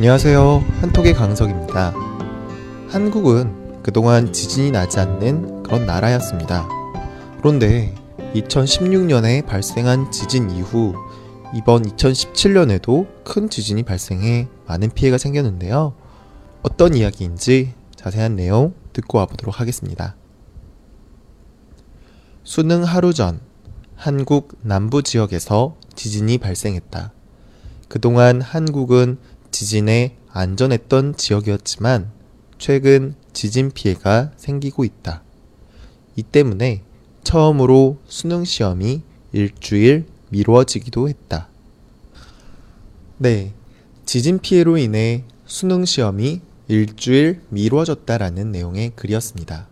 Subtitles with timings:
[0.00, 0.64] 안녕하세요.
[0.80, 1.92] 한톡의 강석입니다.
[2.88, 6.66] 한국은 그동안 지진이 나지 않는 그런 나라였습니다.
[7.36, 7.94] 그런데
[8.34, 10.94] 2016년에 발생한 지진 이후
[11.54, 15.92] 이번 2017년에도 큰 지진이 발생해 많은 피해가 생겼는데요.
[16.62, 20.16] 어떤 이야기인지 자세한 내용 듣고 와보도록 하겠습니다.
[22.42, 23.38] 수능 하루 전
[23.96, 27.12] 한국 남부 지역에서 지진이 발생했다.
[27.88, 29.18] 그동안 한국은
[29.60, 32.10] 지진에 안전했던 지역이었지만
[32.56, 35.22] 최근 지진 피해가 생기고 있다.
[36.16, 36.82] 이 때문에
[37.24, 41.50] 처음으로 수능 시험이 일주일 미뤄지기도 했다.
[43.18, 43.52] 네.
[44.06, 49.68] 지진 피해로 인해 수능 시험이 일주일 미뤄졌다라는 내용의 글이었습니다.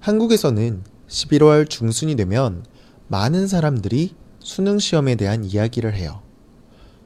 [0.00, 2.62] 한국에서는 11월 중순이 되면
[3.08, 6.20] 많은 사람들이 수능 시험에 대한 이야기를 해요.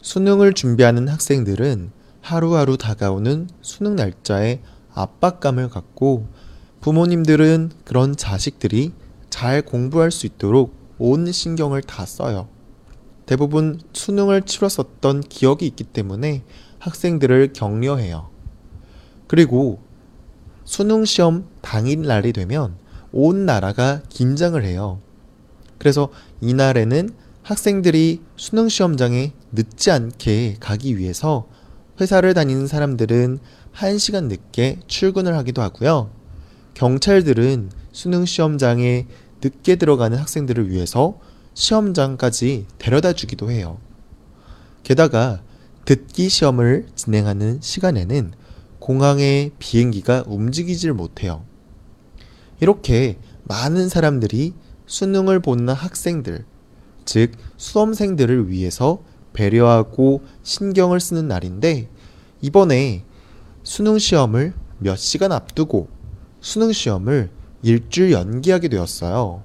[0.06, 1.90] 수능을 준비하는 학생들은
[2.20, 4.60] 하루하루 다가오는 수능 날짜에
[4.94, 6.28] 압박감을 갖고
[6.80, 8.92] 부모님들은 그런 자식들이
[9.30, 12.46] 잘 공부할 수 있도록 온 신경을 다 써요.
[13.26, 16.44] 대부분 수능을 치렀었던 기억이 있기 때문에
[16.78, 18.30] 학생들을 격려해요.
[19.26, 19.80] 그리고
[20.64, 22.76] 수능 시험 당일 날이 되면
[23.10, 25.00] 온 나라가 긴장을 해요.
[25.78, 27.10] 그래서 이날에는
[27.42, 31.48] 학생들이 수능 시험장에 늦지 않게 가기 위해서
[32.00, 33.38] 회사를 다니는 사람들은
[33.74, 36.10] 1시간 늦게 출근을 하기도 하고요.
[36.74, 39.06] 경찰들은 수능 시험장에
[39.42, 41.18] 늦게 들어가는 학생들을 위해서
[41.54, 43.78] 시험장까지 데려다 주기도 해요.
[44.82, 45.42] 게다가
[45.86, 48.32] 듣기 시험을 진행하는 시간에는
[48.78, 51.44] 공항의 비행기가 움직이질 못해요.
[52.60, 54.52] 이렇게 많은 사람들이
[54.86, 56.44] 수능을 보는 학생들,
[57.04, 59.02] 즉 수험생들을 위해서
[59.36, 61.88] 배려하고 신경을 쓰는 날인데
[62.40, 63.04] 이번에
[63.62, 65.88] 수능 시험을 몇 시간 앞두고
[66.40, 67.30] 수능 시험을
[67.62, 69.42] 일주일 연기하게 되었어요.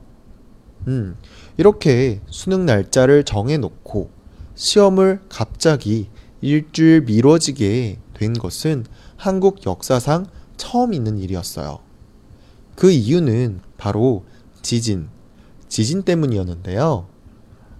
[0.87, 1.15] 음,
[1.57, 4.09] 이렇게 수능 날짜를 정해놓고
[4.55, 6.09] 시험을 갑자기
[6.41, 8.85] 일주일 미뤄지게 된 것은
[9.17, 10.25] 한국 역사상
[10.57, 11.79] 처음 있는 일이었어요.
[12.75, 14.23] 그 이유는 바로
[14.61, 15.09] 지진,
[15.67, 17.10] 지진 때문이었는데요.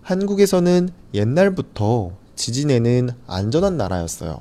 [0.01, 4.39] 한국에서는 옛날부터 지진에는 안전한 나라였어요.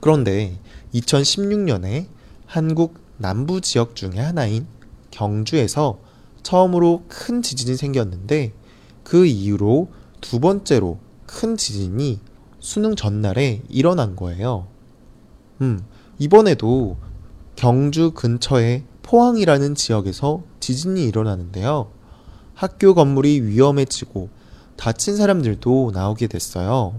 [0.00, 0.58] 그런데
[0.94, 2.06] 2016년에
[2.46, 4.66] 한국 남부 지역 중의 하나인
[5.10, 5.98] 경주에서
[6.42, 8.52] 처음으로 큰 지진이 생겼는데
[9.04, 9.88] 그 이후로
[10.20, 12.20] 두 번째로 큰 지진이
[12.60, 14.66] 수능 전날에 일어난 거예요.
[15.60, 15.84] 음,
[16.18, 16.96] 이번에도
[17.54, 21.90] 경주 근처의 포항이라는 지역에서 지진이 일어나는데요.
[22.54, 24.28] 학교 건물이 위험해지고
[24.78, 26.98] 다친 사람들도 나오게 됐어요.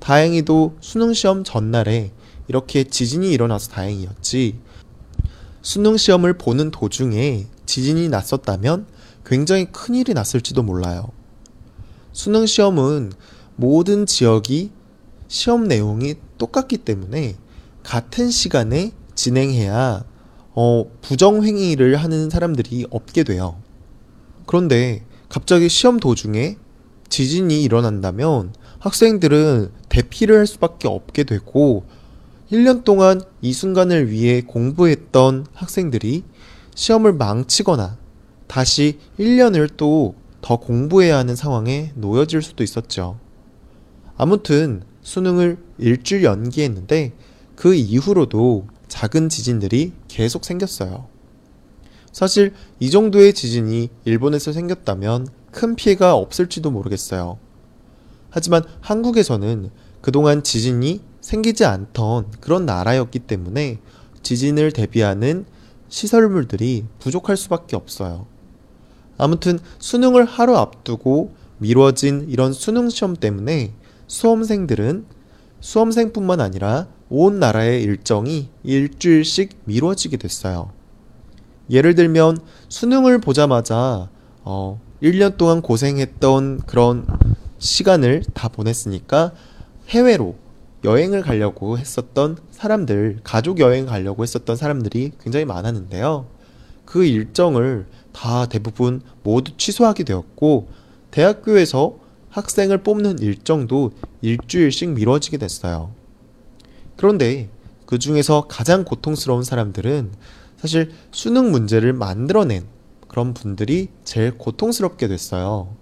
[0.00, 2.12] 다행히도 수능 시험 전날에
[2.46, 4.60] 이렇게 지진이 일어나서 다행이었지.
[5.62, 8.86] 수능 시험을 보는 도중에 지진이 났었다면
[9.24, 11.08] 굉장히 큰일이 났을지도 몰라요.
[12.12, 13.12] 수능 시험은
[13.56, 14.70] 모든 지역이
[15.26, 17.36] 시험 내용이 똑같기 때문에
[17.82, 20.04] 같은 시간에 진행해야
[20.52, 23.56] 어, 부정행위를 하는 사람들이 없게 돼요.
[24.44, 26.58] 그런데 갑자기 시험 도중에
[27.14, 31.84] 지진이 일어난다면 학생들은 대피를 할 수밖에 없게 되고
[32.50, 36.24] 1년 동안 이 순간을 위해 공부했던 학생들이
[36.74, 37.98] 시험을 망치거나
[38.46, 40.14] 다시 1년을 또
[40.44, 43.18] 더 공부해야 하는 상황에 놓여질 수도 있었죠.
[44.18, 47.14] 아무튼 수능을 일주일 연기했는데
[47.56, 51.08] 그 이후로도 작은 지진들이 계속 생겼어요.
[52.12, 57.38] 사실 이 정도의 지진이 일본에서 생겼다면 큰 피해가 없을지도 모르겠어요.
[58.30, 59.70] 하지만 한국에서는
[60.00, 63.78] 그동안 지진이 생기지 않던 그런 나라였기 때문에
[64.22, 65.46] 지진을 대비하는
[65.88, 68.26] 시설물들이 부족할 수밖에 없어요.
[69.16, 73.72] 아무튼 수능을 하루 앞두고 미뤄진 이런 수능 시험 때문에
[74.08, 75.06] 수험생들은
[75.60, 80.72] 수험생뿐만 아니라 온 나라의 일정이 일주일씩 미뤄지게 됐어요.
[81.70, 84.10] 예를 들면 수능을 보자마자
[84.42, 87.06] 어, 1년 동안 고생했던 그런
[87.58, 89.32] 시간을 다 보냈으니까
[89.90, 90.34] 해외로
[90.82, 96.26] 여행을 가려고 했었던 사람들, 가족 여행 가려고 했었던 사람들이 굉장히 많았는데요.
[96.86, 100.68] 그 일정을 다 대부분 모두 취소하게 되었고,
[101.10, 101.98] 대학교에서
[102.30, 103.92] 학생을 뽑는 일정도
[104.22, 105.92] 일주일씩 미뤄지게 됐어요.
[106.96, 107.50] 그런데
[107.84, 110.12] 그 중에서 가장 고통스러운 사람들은
[110.56, 112.64] 사실 수능 문제를 만들어낸
[113.14, 115.76] 그런 분들이 제일 고통스럽게 됐어요.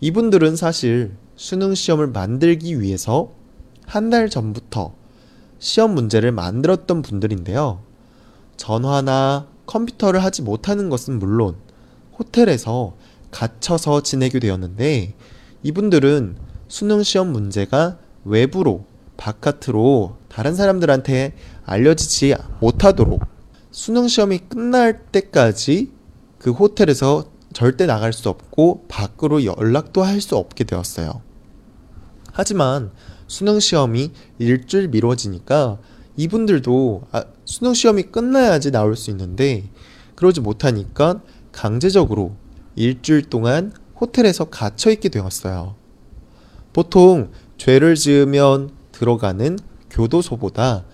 [0.00, 3.32] 이분들은 사실 수능 시험을 만들기 위해서
[3.86, 4.92] 한 달 전부터
[5.60, 7.80] 시험 문제를 만들었던 분들인데요.
[8.56, 11.54] 전화나 컴퓨터를 하지 못하는 것은 물론
[12.18, 12.96] 호텔에서
[13.30, 15.14] 갇혀서 지내게 되었는데
[15.62, 18.84] 이분들은 수능 시험 문제가 외부로
[19.16, 23.22] 바깥으로 다른 사람들한테 알려지지 못하도록
[23.70, 25.97] 수능 시험이 끝날 때까지
[26.38, 31.22] 그 호텔에서 절대 나갈 수 없고 밖으로 연락도 할 수 없게 되었어요.
[32.32, 32.90] 하지만
[33.26, 35.78] 수능 시험이 일주일 미뤄지니까
[36.16, 39.68] 이분들도 아, 수능 시험이 끝나야지 나올 수 있는데
[40.14, 41.20] 그러지 못하니까
[41.52, 42.36] 강제적으로
[42.76, 45.74] 일주일 동안 호텔에서 갇혀 있게 되었어요.
[46.72, 49.58] 보통 죄를 지으면 들어가는
[49.90, 50.84] 교도소보다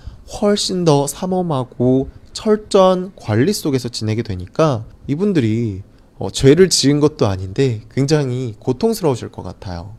[0.40, 5.82] 훨씬 더 삼엄하고 철저한 관리 속에서 지내게 되니까 이분들이
[6.18, 9.96] 어, 죄를 지은 것도 아닌데 굉장히 고통스러우실 것 같아요.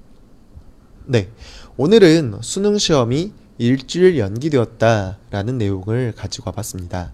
[1.05, 1.29] 네.
[1.77, 7.13] 오늘은 수능 시험이 일주일 연기되었다라는 내용을 가지고 와봤습니다.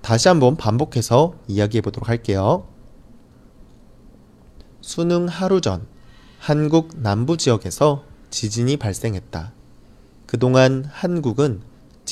[0.00, 2.66] 다시 한번 반복해서 이야기해 보도록 할게요.
[4.80, 5.86] 수능 하루 전
[6.38, 9.52] 한국 남부 지역에서 지진이 발생했다.
[10.26, 11.62] 그동안 한국은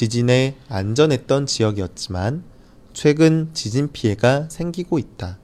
[0.00, 2.42] 지진에 안전했던 지역이었지만
[2.94, 5.38] 최근 지진 피해가 생기고 있다.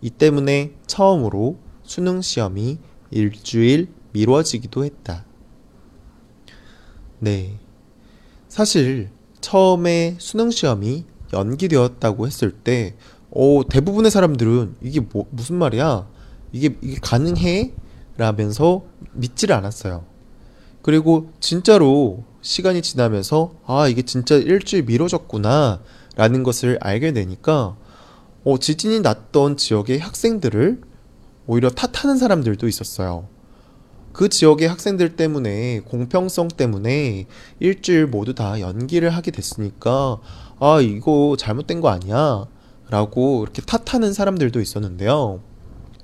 [0.00, 2.78] 이 때문에 처음으로 수능 시험이
[3.10, 5.24] 일주일 미뤄지기도 했다.
[7.18, 7.58] 네.
[8.46, 9.10] 사실
[9.40, 12.94] 처음에 수능 시험이 연기되었다고 했을 때,
[13.32, 16.08] 어, 대부분의 사람들은 이게 뭐, 무슨 말이야?
[16.52, 17.72] 이게, 이게 가능해?
[18.18, 18.84] 라면서
[19.14, 20.04] 믿지를 않았어요.
[20.80, 25.80] 그리고 진짜로 시간이 지나면서, 아, 이게 진짜 일주일 미뤄졌구나.
[26.14, 27.74] 라는 것을 알게 되니까,
[28.44, 30.82] 어, 지진이 났던 지역의 학생들을
[31.46, 33.28] 오히려 탓하는 사람들도 있었어요.
[34.12, 37.26] 그 지역의 학생들 때문에 공평성 때문에
[37.60, 40.20] 일주일 모두 다 연기를 하게 됐으니까
[40.60, 42.46] 아 이거 잘못된 거 아니야
[42.90, 45.40] 라고 이렇게 탓하는 사람들도 있었는데요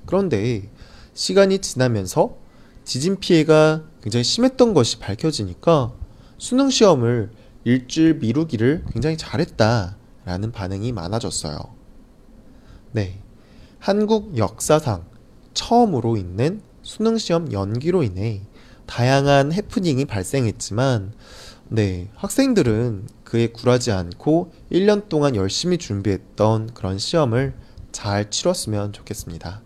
[0.05, 0.69] 그런데
[1.13, 2.35] 시간이 지나면서
[2.83, 5.93] 지진 피해가 굉장히 심했던 것이 밝혀지니까
[6.41, 7.29] 수능 시험을
[7.65, 9.95] 일주일 미루기를 굉장히 잘했다
[10.25, 11.59] 라는 반응이 많아졌어요
[12.93, 13.19] 네
[13.77, 15.05] 한국 역사상
[15.53, 18.41] 처음으로 있는 수능 시험 연기로 인해
[18.87, 21.13] 다양한 해프닝이 발생했지만
[21.69, 27.53] 네, 학생들은 그에 굴하지 않고 1년 동안 열심히 준비했던 그런 시험을
[27.91, 29.61] 잘 치렀으면 좋겠습니다.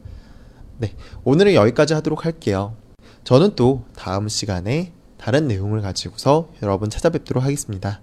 [0.79, 0.93] 네,
[1.23, 2.75] 오늘은 여기까지 하도록 할게요.
[3.23, 8.01] 저는 또 다음 시간에 다른 내용을 가지고서 여러분 찾아뵙도록 하겠습니다.